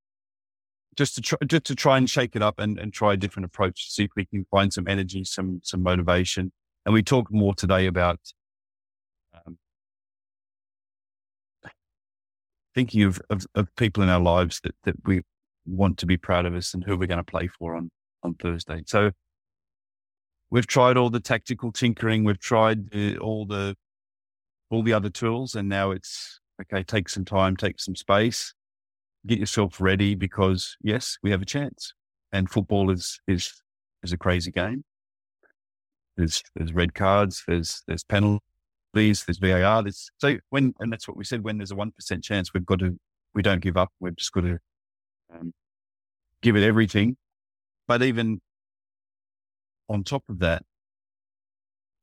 just 0.96 1.14
to 1.14 1.20
try 1.22 1.38
just 1.46 1.64
to 1.64 1.74
try 1.74 1.96
and 1.96 2.08
shake 2.08 2.36
it 2.36 2.42
up 2.42 2.58
and, 2.58 2.78
and 2.78 2.92
try 2.92 3.14
a 3.14 3.16
different 3.16 3.46
approach 3.46 3.90
see 3.90 4.04
if 4.04 4.10
we 4.16 4.26
can 4.26 4.44
find 4.50 4.72
some 4.72 4.86
energy, 4.86 5.24
some 5.24 5.60
some 5.62 5.82
motivation. 5.82 6.52
And 6.84 6.92
we 6.92 7.02
talk 7.02 7.32
more 7.32 7.54
today 7.54 7.86
about 7.86 8.18
um, 9.34 9.56
thinking 12.74 13.04
of, 13.04 13.20
of, 13.30 13.46
of 13.54 13.74
people 13.76 14.02
in 14.02 14.08
our 14.08 14.20
lives 14.20 14.60
that 14.64 14.74
that 14.84 14.96
we 15.06 15.22
want 15.64 15.96
to 15.98 16.06
be 16.06 16.16
proud 16.16 16.44
of 16.44 16.54
us 16.54 16.74
and 16.74 16.84
who 16.84 16.96
we're 16.96 17.06
going 17.06 17.24
to 17.24 17.24
play 17.24 17.48
for 17.48 17.76
on 17.76 17.90
on 18.22 18.34
Thursday. 18.34 18.82
So 18.86 19.12
we've 20.50 20.66
tried 20.66 20.98
all 20.98 21.08
the 21.08 21.20
tactical 21.20 21.72
tinkering, 21.72 22.24
we've 22.24 22.38
tried 22.38 22.94
uh, 22.94 23.16
all 23.16 23.46
the 23.46 23.74
all 24.68 24.82
the 24.82 24.92
other 24.92 25.10
tools, 25.10 25.54
and 25.54 25.68
now 25.68 25.92
it's 25.92 26.41
okay. 26.60 26.82
Take 26.82 27.08
some 27.08 27.24
time, 27.24 27.56
take 27.56 27.80
some 27.80 27.96
space, 27.96 28.54
get 29.26 29.38
yourself 29.38 29.80
ready 29.80 30.14
because 30.14 30.76
yes, 30.82 31.18
we 31.22 31.30
have 31.30 31.42
a 31.42 31.46
chance. 31.46 31.94
And 32.32 32.50
football 32.50 32.90
is 32.90 33.20
is 33.26 33.62
is 34.02 34.12
a 34.12 34.18
crazy 34.18 34.50
game. 34.50 34.84
There's 36.16 36.42
there's 36.54 36.72
red 36.72 36.94
cards, 36.94 37.42
there's 37.46 37.82
there's 37.86 38.04
penalties, 38.04 38.40
there's 38.94 39.38
VAR. 39.38 39.82
There's 39.82 40.10
so 40.18 40.36
when 40.50 40.74
and 40.80 40.92
that's 40.92 41.08
what 41.08 41.16
we 41.16 41.24
said. 41.24 41.44
When 41.44 41.58
there's 41.58 41.72
a 41.72 41.76
one 41.76 41.92
percent 41.92 42.24
chance, 42.24 42.52
we've 42.54 42.66
got 42.66 42.80
to 42.80 42.98
we 43.34 43.42
don't 43.42 43.60
give 43.60 43.76
up. 43.76 43.90
We've 44.00 44.16
just 44.16 44.32
got 44.32 44.42
to 44.42 44.58
um, 45.34 45.52
give 46.42 46.56
it 46.56 46.62
everything 46.62 47.16
but 47.86 48.02
even 48.02 48.40
on 49.88 50.04
top 50.04 50.24
of 50.28 50.38
that, 50.38 50.62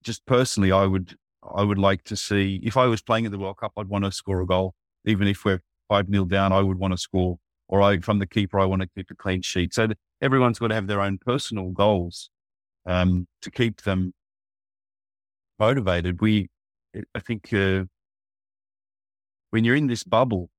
just 0.04 0.26
personally, 0.26 0.72
I 0.72 0.86
would 0.86 1.16
I 1.44 1.64
would 1.64 1.78
like 1.78 2.04
to 2.06 2.16
see 2.16 2.60
if 2.64 2.78
I 2.78 2.86
was 2.88 3.02
playing 3.02 3.26
at 3.26 3.32
the 3.32 3.38
World 3.38 3.58
Cup, 3.58 3.74
I'd 3.78 3.88
want 3.88 4.06
to 4.06 4.12
score 4.12 4.42
a 4.42 4.46
goal. 4.46 4.74
Even 5.06 5.28
if 5.28 5.46
we're 5.46 5.62
five 5.88 6.08
0 6.10 6.26
down, 6.26 6.52
I 6.52 6.62
would 6.62 6.78
want 6.78 6.94
to 6.94 6.98
score. 6.98 7.38
Or 7.68 7.82
I, 7.82 8.00
from 8.00 8.20
the 8.20 8.28
keeper, 8.28 8.60
I 8.60 8.66
want 8.66 8.82
to 8.82 8.90
keep 8.96 9.12
a 9.12 9.16
clean 9.16 9.42
sheet. 9.42 9.74
So 9.74 9.90
everyone's 10.22 10.60
got 10.60 10.70
to 10.70 10.76
have 10.76 10.88
their 10.88 11.02
own 11.02 11.20
personal 11.20 11.70
goals 11.70 12.30
um, 12.86 13.28
to 13.42 13.52
keep 13.52 13.84
them 13.84 14.14
motivated. 15.60 16.20
We, 16.20 16.50
I 17.14 17.20
think, 17.20 17.54
uh, 17.54 17.84
when 19.52 19.64
you're 19.64 19.76
in 19.76 19.88
this 19.88 20.04
bubble, 20.04 20.50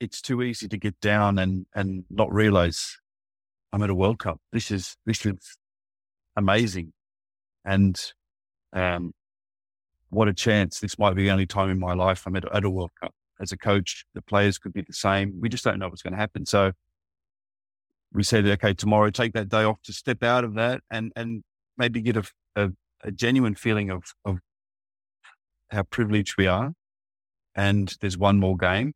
it's 0.00 0.20
too 0.20 0.42
easy 0.42 0.66
to 0.68 0.76
get 0.76 1.00
down 1.00 1.38
and 1.38 1.66
and 1.74 2.04
not 2.10 2.32
realize 2.32 2.98
I'm 3.72 3.82
at 3.82 3.90
a 3.90 3.94
World 3.94 4.18
Cup. 4.18 4.40
This 4.52 4.70
is 4.70 4.96
this 5.06 5.24
is 5.24 5.56
amazing, 6.36 6.92
and 7.64 8.00
um, 8.72 9.12
what 10.12 10.28
a 10.28 10.34
chance! 10.34 10.78
This 10.78 10.98
might 10.98 11.14
be 11.14 11.22
the 11.22 11.30
only 11.30 11.46
time 11.46 11.70
in 11.70 11.78
my 11.78 11.94
life 11.94 12.26
I'm 12.26 12.36
at, 12.36 12.44
at 12.54 12.64
a 12.64 12.70
World 12.70 12.90
Cup. 13.00 13.14
As 13.40 13.50
a 13.50 13.56
coach, 13.56 14.04
the 14.14 14.20
players 14.20 14.58
could 14.58 14.74
be 14.74 14.82
the 14.82 14.92
same. 14.92 15.32
We 15.40 15.48
just 15.48 15.64
don't 15.64 15.78
know 15.78 15.88
what's 15.88 16.02
going 16.02 16.12
to 16.12 16.18
happen. 16.18 16.44
So 16.44 16.72
we 18.12 18.22
said, 18.22 18.46
okay, 18.46 18.74
tomorrow 18.74 19.08
take 19.10 19.32
that 19.32 19.48
day 19.48 19.64
off 19.64 19.80
to 19.84 19.92
step 19.92 20.22
out 20.22 20.44
of 20.44 20.54
that 20.54 20.82
and 20.90 21.12
and 21.16 21.42
maybe 21.78 22.02
get 22.02 22.18
a, 22.18 22.24
a, 22.56 22.70
a 23.02 23.10
genuine 23.10 23.54
feeling 23.54 23.88
of 23.88 24.04
of 24.26 24.38
how 25.70 25.82
privileged 25.84 26.36
we 26.36 26.46
are. 26.46 26.72
And 27.54 27.94
there's 28.02 28.18
one 28.18 28.38
more 28.38 28.56
game, 28.56 28.92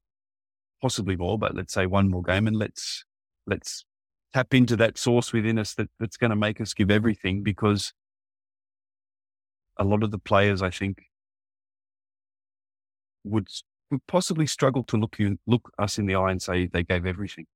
possibly 0.83 1.17
more, 1.17 1.39
but 1.39 1.55
let's 1.55 1.73
say 1.73 1.87
one 1.87 2.11
more 2.11 2.23
game, 2.23 2.47
and 2.47 2.59
let's 2.59 3.05
let's 3.47 3.87
tap 4.35 4.53
into 4.53 4.77
that 4.77 4.99
source 4.99 5.33
within 5.33 5.59
us 5.59 5.73
that, 5.75 5.89
that's 5.99 6.19
going 6.19 6.31
to 6.31 6.37
make 6.37 6.61
us 6.61 6.75
give 6.75 6.91
everything 6.91 7.43
because 7.43 7.95
a 9.78 9.85
lot 9.85 10.02
of 10.02 10.11
the 10.11 10.18
players, 10.18 10.62
I 10.62 10.71
think, 10.71 11.02
would, 13.25 13.49
would 13.90 14.06
possibly 14.06 14.47
struggle 14.47 14.85
to 14.85 14.97
look 14.97 15.18
you, 15.18 15.38
look 15.47 15.73
us 15.78 15.99
in 15.99 16.06
the 16.06 16.14
eye 16.14 16.30
and 16.30 16.40
say 16.40 16.66
they 16.66 16.83
gave 16.83 17.06
everything 17.06 17.47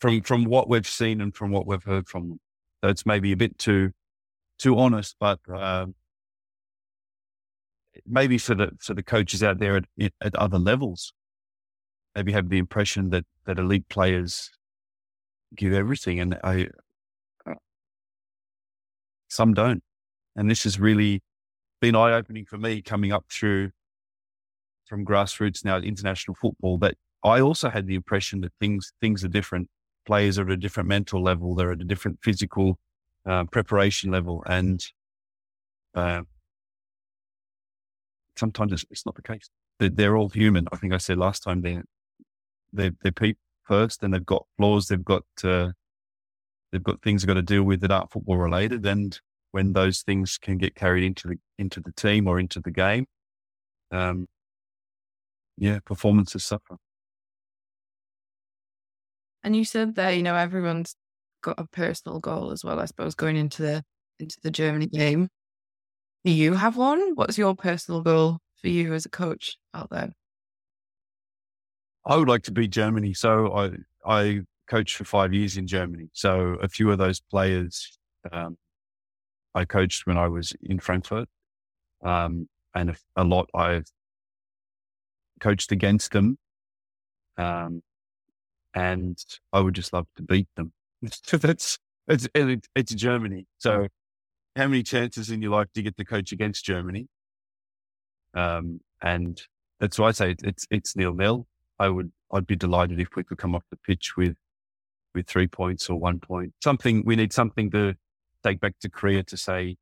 from, 0.00 0.22
from 0.22 0.44
what 0.44 0.68
we've 0.68 0.86
seen 0.86 1.20
and 1.20 1.34
from 1.34 1.50
what 1.50 1.66
we've 1.66 1.82
heard 1.82 2.08
from 2.08 2.28
them. 2.28 2.40
So 2.82 2.90
it's 2.90 3.04
maybe 3.04 3.32
a 3.32 3.36
bit 3.36 3.58
too, 3.58 3.90
too 4.58 4.78
honest, 4.78 5.16
but, 5.18 5.40
um, 5.48 5.94
maybe 8.06 8.38
for 8.38 8.54
the, 8.54 8.70
for 8.78 8.94
the 8.94 9.02
coaches 9.02 9.42
out 9.42 9.58
there 9.58 9.76
at, 9.76 10.12
at 10.20 10.34
other 10.36 10.58
levels, 10.58 11.12
maybe 12.14 12.32
have 12.32 12.48
the 12.48 12.58
impression 12.58 13.10
that, 13.10 13.24
that 13.44 13.58
elite 13.58 13.88
players 13.88 14.50
give 15.54 15.72
everything. 15.72 16.20
And 16.20 16.38
I, 16.44 16.68
uh, 17.46 17.54
some 19.28 19.52
don't. 19.52 19.82
And 20.36 20.48
this 20.48 20.64
is 20.64 20.78
really 20.78 21.22
been 21.80 21.94
eye 21.94 22.12
opening 22.12 22.44
for 22.44 22.58
me 22.58 22.82
coming 22.82 23.12
up 23.12 23.24
through 23.30 23.70
from 24.86 25.04
grassroots 25.04 25.64
now 25.64 25.76
international 25.78 26.34
football 26.34 26.78
But 26.78 26.96
I 27.24 27.40
also 27.40 27.68
had 27.68 27.86
the 27.86 27.94
impression 27.94 28.40
that 28.40 28.52
things, 28.60 28.92
things 29.00 29.24
are 29.24 29.28
different. 29.28 29.68
Players 30.06 30.38
are 30.38 30.46
at 30.46 30.50
a 30.50 30.56
different 30.56 30.88
mental 30.88 31.22
level. 31.22 31.54
They're 31.54 31.72
at 31.72 31.80
a 31.80 31.84
different 31.84 32.18
physical 32.22 32.78
uh, 33.26 33.44
preparation 33.44 34.10
level. 34.10 34.42
And, 34.46 34.84
uh, 35.94 36.22
sometimes 38.36 38.72
it's, 38.72 38.84
it's, 38.90 39.04
not 39.04 39.16
the 39.16 39.22
case. 39.22 39.50
They're, 39.78 39.88
they're, 39.88 40.16
all 40.16 40.28
human. 40.28 40.68
I 40.72 40.76
think 40.76 40.92
I 40.92 40.98
said 40.98 41.18
last 41.18 41.42
time 41.42 41.60
they're, 41.60 41.84
they're, 42.72 42.92
they're 43.02 43.12
people 43.12 43.42
first 43.64 44.02
and 44.02 44.14
they've 44.14 44.24
got 44.24 44.46
flaws, 44.56 44.86
they've 44.86 45.04
got, 45.04 45.24
uh, 45.42 45.72
they've 46.70 46.82
got 46.82 47.02
things 47.02 47.22
they've 47.22 47.26
got 47.26 47.34
to 47.34 47.42
deal 47.42 47.64
with 47.64 47.80
that 47.80 47.90
aren't 47.90 48.12
football 48.12 48.36
related. 48.36 48.86
And 48.86 49.18
when 49.52 49.72
those 49.72 50.02
things 50.02 50.38
can 50.38 50.58
get 50.58 50.74
carried 50.74 51.04
into 51.04 51.28
the, 51.28 51.36
into 51.58 51.80
the 51.80 51.92
team 51.92 52.26
or 52.26 52.38
into 52.38 52.60
the 52.60 52.70
game, 52.70 53.06
um, 53.90 54.26
yeah, 55.56 55.78
performances 55.84 56.44
suffer. 56.44 56.76
And 59.42 59.56
you 59.56 59.64
said 59.64 59.94
there, 59.94 60.12
you 60.12 60.22
know, 60.22 60.34
everyone's 60.34 60.94
got 61.42 61.58
a 61.58 61.66
personal 61.66 62.20
goal 62.20 62.50
as 62.50 62.64
well, 62.64 62.80
I 62.80 62.84
suppose, 62.84 63.14
going 63.14 63.36
into 63.36 63.62
the 63.62 63.84
into 64.18 64.36
the 64.42 64.50
Germany 64.50 64.86
game. 64.86 65.28
Do 66.24 66.32
you 66.32 66.54
have 66.54 66.76
one? 66.76 67.14
What's 67.14 67.38
your 67.38 67.54
personal 67.54 68.02
goal 68.02 68.38
for 68.60 68.68
you 68.68 68.92
as 68.94 69.06
a 69.06 69.08
coach 69.08 69.56
out 69.72 69.90
there? 69.90 70.12
I 72.04 72.16
would 72.16 72.28
like 72.28 72.42
to 72.44 72.52
beat 72.52 72.70
Germany. 72.70 73.14
So 73.14 73.52
I, 73.54 73.70
I 74.04 74.40
coached 74.68 74.96
for 74.96 75.04
five 75.04 75.32
years 75.32 75.56
in 75.56 75.66
Germany. 75.66 76.08
So 76.12 76.56
a 76.62 76.68
few 76.68 76.90
of 76.90 76.98
those 76.98 77.20
players, 77.20 77.98
um, 78.32 78.56
I 79.58 79.64
coached 79.64 80.06
when 80.06 80.16
I 80.16 80.28
was 80.28 80.52
in 80.62 80.78
Frankfurt. 80.78 81.28
Um, 82.04 82.48
and 82.74 82.90
a, 82.90 82.96
a, 83.16 83.24
lot 83.24 83.50
I've 83.52 83.86
coached 85.40 85.72
against 85.72 86.12
them. 86.12 86.38
Um, 87.36 87.82
and 88.72 89.18
I 89.52 89.58
would 89.58 89.74
just 89.74 89.92
love 89.92 90.06
to 90.16 90.22
beat 90.22 90.46
them. 90.54 90.72
That's, 91.32 91.78
it's, 92.06 92.28
it's, 92.34 92.94
Germany. 92.94 93.46
So 93.58 93.88
how 94.54 94.68
many 94.68 94.84
chances 94.84 95.28
in 95.30 95.42
your 95.42 95.50
life 95.50 95.66
do 95.74 95.80
you 95.80 95.84
get 95.84 95.96
to 95.96 96.04
coach 96.04 96.30
against 96.30 96.64
Germany? 96.64 97.08
Um, 98.34 98.80
and 99.02 99.42
that's 99.80 99.98
why 99.98 100.08
I 100.08 100.12
say 100.12 100.36
it's, 100.42 100.66
it's 100.70 100.96
nil 100.96 101.14
nil. 101.14 101.46
I 101.80 101.88
would, 101.88 102.12
I'd 102.32 102.46
be 102.46 102.56
delighted 102.56 103.00
if 103.00 103.08
we 103.16 103.24
could 103.24 103.38
come 103.38 103.54
off 103.54 103.64
the 103.70 103.76
pitch 103.76 104.16
with, 104.16 104.36
with 105.14 105.26
three 105.26 105.48
points 105.48 105.90
or 105.90 105.98
one 105.98 106.20
point. 106.20 106.54
Something, 106.62 107.02
we 107.04 107.16
need 107.16 107.32
something 107.32 107.70
to 107.72 107.94
take 108.48 108.60
back 108.60 108.78
to 108.80 108.88
Korea 108.88 109.22
to 109.24 109.36
say, 109.36 109.76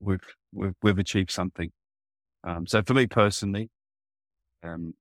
we've 0.00 0.20
we've, 0.52 0.74
we've 0.82 0.98
achieved 0.98 1.30
something. 1.30 1.70
Um, 2.44 2.66
so 2.66 2.82
for 2.82 2.94
me 2.94 3.06
personally, 3.06 3.70
um, 4.62 4.94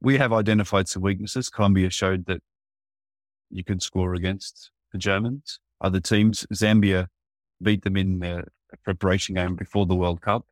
we 0.00 0.16
have 0.18 0.32
identified 0.32 0.88
some 0.88 1.02
weaknesses. 1.02 1.48
Colombia 1.48 1.90
showed 1.90 2.26
that 2.26 2.42
you 3.50 3.64
can 3.64 3.80
score 3.80 4.14
against 4.14 4.70
the 4.92 4.98
Germans. 4.98 5.60
Other 5.80 6.00
teams, 6.00 6.46
Zambia 6.54 7.06
beat 7.62 7.82
them 7.84 7.96
in 7.96 8.18
their 8.18 8.44
preparation 8.84 9.34
game 9.34 9.56
before 9.56 9.86
the 9.86 9.94
World 9.94 10.20
Cup. 10.20 10.46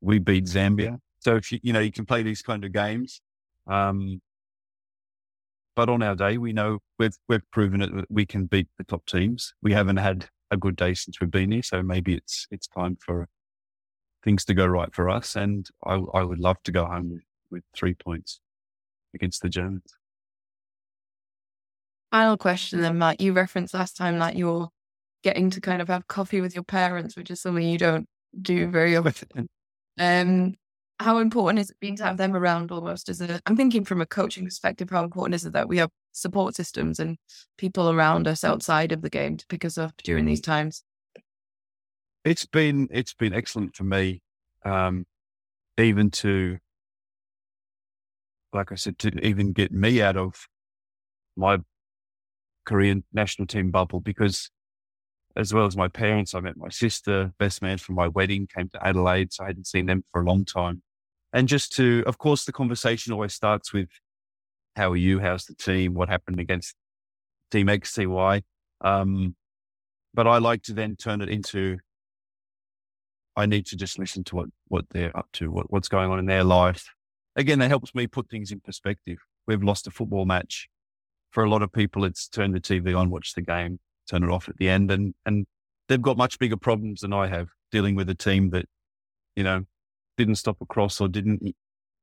We 0.00 0.18
beat 0.18 0.44
Zambia. 0.44 0.98
So 1.18 1.36
if 1.36 1.50
you, 1.50 1.58
you 1.62 1.72
know, 1.72 1.80
you 1.80 1.92
can 1.92 2.06
play 2.06 2.22
these 2.22 2.42
kind 2.42 2.64
of 2.64 2.72
games. 2.72 3.20
Um, 3.66 4.20
but 5.74 5.88
on 5.88 6.02
our 6.02 6.14
day, 6.14 6.38
we 6.38 6.52
know 6.52 6.78
we've, 6.98 7.16
we've 7.28 7.50
proven 7.50 7.82
it 7.82 7.94
that 7.94 8.06
we 8.08 8.24
can 8.24 8.46
beat 8.46 8.68
the 8.78 8.84
top 8.84 9.04
teams. 9.06 9.52
We 9.62 9.72
haven't 9.72 9.98
had 9.98 10.28
a 10.50 10.56
good 10.56 10.76
day 10.76 10.94
since 10.94 11.20
we've 11.20 11.30
been 11.30 11.52
here. 11.52 11.62
So 11.62 11.82
maybe 11.82 12.14
it's, 12.14 12.46
it's 12.50 12.66
time 12.66 12.96
for 13.04 13.28
things 14.24 14.44
to 14.46 14.54
go 14.54 14.66
right 14.66 14.94
for 14.94 15.08
us. 15.08 15.36
And 15.36 15.68
I, 15.84 15.94
I 16.14 16.22
would 16.22 16.38
love 16.38 16.62
to 16.64 16.72
go 16.72 16.84
home 16.86 17.20
with, 17.50 17.62
three 17.74 17.94
points 17.94 18.40
against 19.14 19.40
the 19.40 19.48
Germans. 19.48 19.94
Final 22.10 22.36
question 22.36 22.80
then, 22.80 22.98
Matt. 22.98 23.20
You 23.20 23.32
referenced 23.32 23.72
last 23.72 23.96
time 23.96 24.18
that 24.18 24.36
you're 24.36 24.68
getting 25.22 25.48
to 25.50 25.60
kind 25.60 25.80
of 25.80 25.88
have 25.88 26.06
coffee 26.06 26.40
with 26.40 26.54
your 26.54 26.64
parents, 26.64 27.16
which 27.16 27.30
is 27.30 27.40
something 27.40 27.66
you 27.66 27.78
don't 27.78 28.06
do 28.40 28.68
very 28.68 28.96
often. 28.96 29.48
Um, 29.98 30.54
how 30.98 31.18
important 31.18 31.58
is 31.58 31.70
it 31.70 31.80
being 31.80 31.96
to 31.96 32.04
have 32.04 32.16
them 32.16 32.34
around 32.34 32.70
almost 32.70 33.08
as 33.08 33.20
a 33.20 33.40
I'm 33.46 33.56
thinking 33.56 33.84
from 33.84 34.00
a 34.00 34.06
coaching 34.06 34.44
perspective, 34.44 34.90
how 34.90 35.04
important 35.04 35.34
is 35.34 35.44
it 35.44 35.52
that 35.52 35.68
we 35.68 35.78
have 35.78 35.90
support 36.12 36.54
systems 36.54 36.98
and 36.98 37.18
people 37.58 37.90
around 37.90 38.26
us 38.26 38.44
outside 38.44 38.92
of 38.92 39.02
the 39.02 39.10
game 39.10 39.36
to 39.36 39.46
pick 39.46 39.64
us 39.64 39.76
up 39.76 39.94
during 40.02 40.24
these 40.24 40.40
times? 40.40 40.82
It's 42.24 42.46
been 42.46 42.88
it's 42.90 43.14
been 43.14 43.34
excellent 43.34 43.76
for 43.76 43.84
me. 43.84 44.22
Um, 44.64 45.06
even 45.78 46.10
to 46.10 46.58
like 48.52 48.72
I 48.72 48.76
said, 48.76 48.98
to 49.00 49.26
even 49.26 49.52
get 49.52 49.70
me 49.72 50.00
out 50.00 50.16
of 50.16 50.48
my 51.36 51.58
Korean 52.64 53.04
national 53.12 53.46
team 53.46 53.70
bubble 53.70 54.00
because 54.00 54.50
as 55.36 55.52
well 55.52 55.66
as 55.66 55.76
my 55.76 55.88
parents, 55.88 56.34
I 56.34 56.40
met 56.40 56.56
my 56.56 56.70
sister, 56.70 57.32
best 57.38 57.60
man 57.60 57.76
for 57.76 57.92
my 57.92 58.08
wedding, 58.08 58.48
came 58.52 58.70
to 58.70 58.84
Adelaide. 58.86 59.34
So 59.34 59.44
I 59.44 59.48
hadn't 59.48 59.66
seen 59.66 59.86
them 59.86 60.02
for 60.10 60.22
a 60.22 60.24
long 60.24 60.46
time. 60.46 60.82
And 61.36 61.48
just 61.48 61.70
to, 61.72 62.02
of 62.06 62.16
course, 62.16 62.46
the 62.46 62.52
conversation 62.52 63.12
always 63.12 63.34
starts 63.34 63.70
with, 63.70 63.90
how 64.74 64.92
are 64.92 64.96
you? 64.96 65.20
How's 65.20 65.44
the 65.44 65.54
team? 65.54 65.92
What 65.92 66.08
happened 66.08 66.40
against 66.40 66.74
team 67.50 67.68
X, 67.68 67.92
T, 67.92 68.06
Y? 68.06 68.40
Um, 68.80 69.36
but 70.14 70.26
I 70.26 70.38
like 70.38 70.62
to 70.62 70.72
then 70.72 70.96
turn 70.96 71.20
it 71.20 71.28
into, 71.28 71.76
I 73.36 73.44
need 73.44 73.66
to 73.66 73.76
just 73.76 73.98
listen 73.98 74.24
to 74.24 74.36
what, 74.36 74.46
what 74.68 74.86
they're 74.92 75.14
up 75.14 75.28
to, 75.34 75.50
what, 75.50 75.70
what's 75.70 75.88
going 75.88 76.10
on 76.10 76.18
in 76.18 76.24
their 76.24 76.42
life. 76.42 76.88
Again, 77.36 77.58
that 77.58 77.68
helps 77.68 77.94
me 77.94 78.06
put 78.06 78.30
things 78.30 78.50
in 78.50 78.60
perspective. 78.60 79.18
We've 79.46 79.62
lost 79.62 79.86
a 79.86 79.90
football 79.90 80.24
match 80.24 80.70
for 81.32 81.44
a 81.44 81.50
lot 81.50 81.60
of 81.60 81.70
people, 81.70 82.06
it's 82.06 82.28
turn 82.28 82.52
the 82.52 82.60
TV 82.60 82.98
on, 82.98 83.10
watch 83.10 83.34
the 83.34 83.42
game, 83.42 83.78
turn 84.08 84.24
it 84.24 84.30
off 84.30 84.48
at 84.48 84.56
the 84.56 84.70
end. 84.70 84.90
And, 84.90 85.12
and 85.26 85.46
they've 85.86 86.00
got 86.00 86.16
much 86.16 86.38
bigger 86.38 86.56
problems 86.56 87.02
than 87.02 87.12
I 87.12 87.26
have 87.26 87.48
dealing 87.70 87.94
with 87.94 88.08
a 88.08 88.14
team 88.14 88.48
that, 88.50 88.64
you 89.34 89.44
know, 89.44 89.66
didn't 90.16 90.36
stop 90.36 90.56
a 90.60 90.66
cross 90.66 91.00
or 91.00 91.08
didn't 91.08 91.54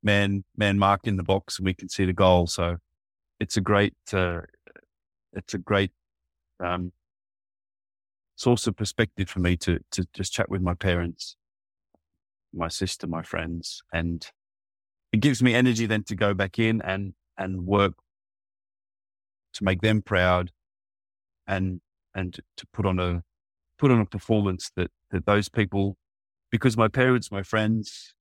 man, 0.01 0.43
man 0.55 0.77
mark 0.77 1.01
in 1.05 1.17
the 1.17 1.23
box 1.23 1.57
and 1.57 1.65
we 1.65 1.73
can 1.73 1.89
see 1.89 2.05
the 2.05 2.13
goal. 2.13 2.47
So 2.47 2.77
it's 3.39 3.57
a 3.57 3.61
great, 3.61 3.95
uh, 4.11 4.41
it's 5.33 5.53
a 5.53 5.57
great, 5.57 5.91
um, 6.63 6.91
source 8.35 8.67
of 8.67 8.75
perspective 8.75 9.29
for 9.29 9.39
me 9.39 9.55
to, 9.57 9.79
to 9.91 10.05
just 10.13 10.33
chat 10.33 10.49
with 10.49 10.61
my 10.61 10.73
parents, 10.73 11.35
my 12.53 12.67
sister, 12.67 13.07
my 13.07 13.21
friends, 13.21 13.83
and 13.93 14.27
it 15.11 15.19
gives 15.19 15.41
me 15.43 15.53
energy 15.53 15.85
then 15.85 16.03
to 16.03 16.15
go 16.15 16.33
back 16.33 16.57
in 16.57 16.81
and, 16.81 17.13
and 17.37 17.65
work 17.65 17.93
to 19.53 19.63
make 19.63 19.81
them 19.81 20.01
proud 20.01 20.51
and 21.47 21.81
and 22.15 22.39
to 22.57 22.67
put 22.73 22.85
on 22.85 22.99
a 22.99 23.23
put 23.77 23.91
on 23.91 23.99
a 23.99 24.05
performance 24.05 24.71
that 24.75 24.91
that 25.11 25.25
those 25.25 25.49
people 25.49 25.97
because 26.53 26.77
my 26.77 26.87
parents, 26.87 27.31
my 27.31 27.41
friends, 27.41 28.13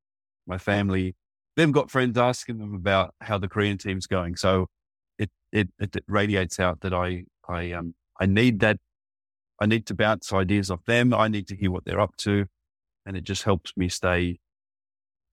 my 0.46 0.56
family, 0.56 1.14
they've 1.54 1.70
got 1.70 1.90
friends 1.90 2.16
asking 2.16 2.56
them 2.56 2.74
about 2.74 3.14
how 3.20 3.36
the 3.36 3.46
Korean 3.46 3.76
team's 3.76 4.06
going. 4.06 4.36
So 4.36 4.68
it 5.18 5.30
it, 5.52 5.68
it 5.78 6.02
radiates 6.08 6.58
out 6.58 6.80
that 6.80 6.94
I 6.94 7.24
I 7.46 7.72
um 7.72 7.94
I 8.18 8.24
need 8.24 8.60
that 8.60 8.78
I 9.60 9.66
need 9.66 9.84
to 9.88 9.94
bounce 9.94 10.32
ideas 10.32 10.70
off 10.70 10.82
them. 10.86 11.12
I 11.12 11.28
need 11.28 11.46
to 11.48 11.56
hear 11.56 11.70
what 11.70 11.84
they're 11.84 12.00
up 12.00 12.16
to. 12.20 12.46
And 13.04 13.18
it 13.18 13.24
just 13.24 13.42
helps 13.42 13.76
me 13.76 13.90
stay 13.90 14.38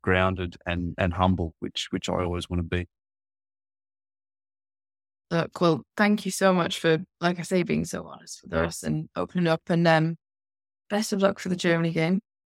grounded 0.01 0.57
and, 0.65 0.93
and 0.97 1.13
humble, 1.13 1.53
which 1.59 1.87
which 1.91 2.09
I 2.09 2.15
always 2.15 2.49
want 2.49 2.59
to 2.59 2.67
be. 2.67 2.89
Look, 5.31 5.61
well, 5.61 5.83
thank 5.95 6.25
you 6.25 6.31
so 6.31 6.51
much 6.51 6.79
for, 6.79 6.97
like 7.21 7.39
I 7.39 7.43
say, 7.43 7.63
being 7.63 7.85
so 7.85 8.03
honest 8.03 8.41
with 8.43 8.53
us 8.53 8.83
and 8.83 9.07
opening 9.15 9.47
up. 9.47 9.61
And 9.69 9.87
um, 9.87 10.17
best 10.89 11.13
of 11.13 11.21
luck 11.21 11.39
for 11.39 11.47
the 11.47 11.55
Germany 11.55 11.91
game. 11.91 12.19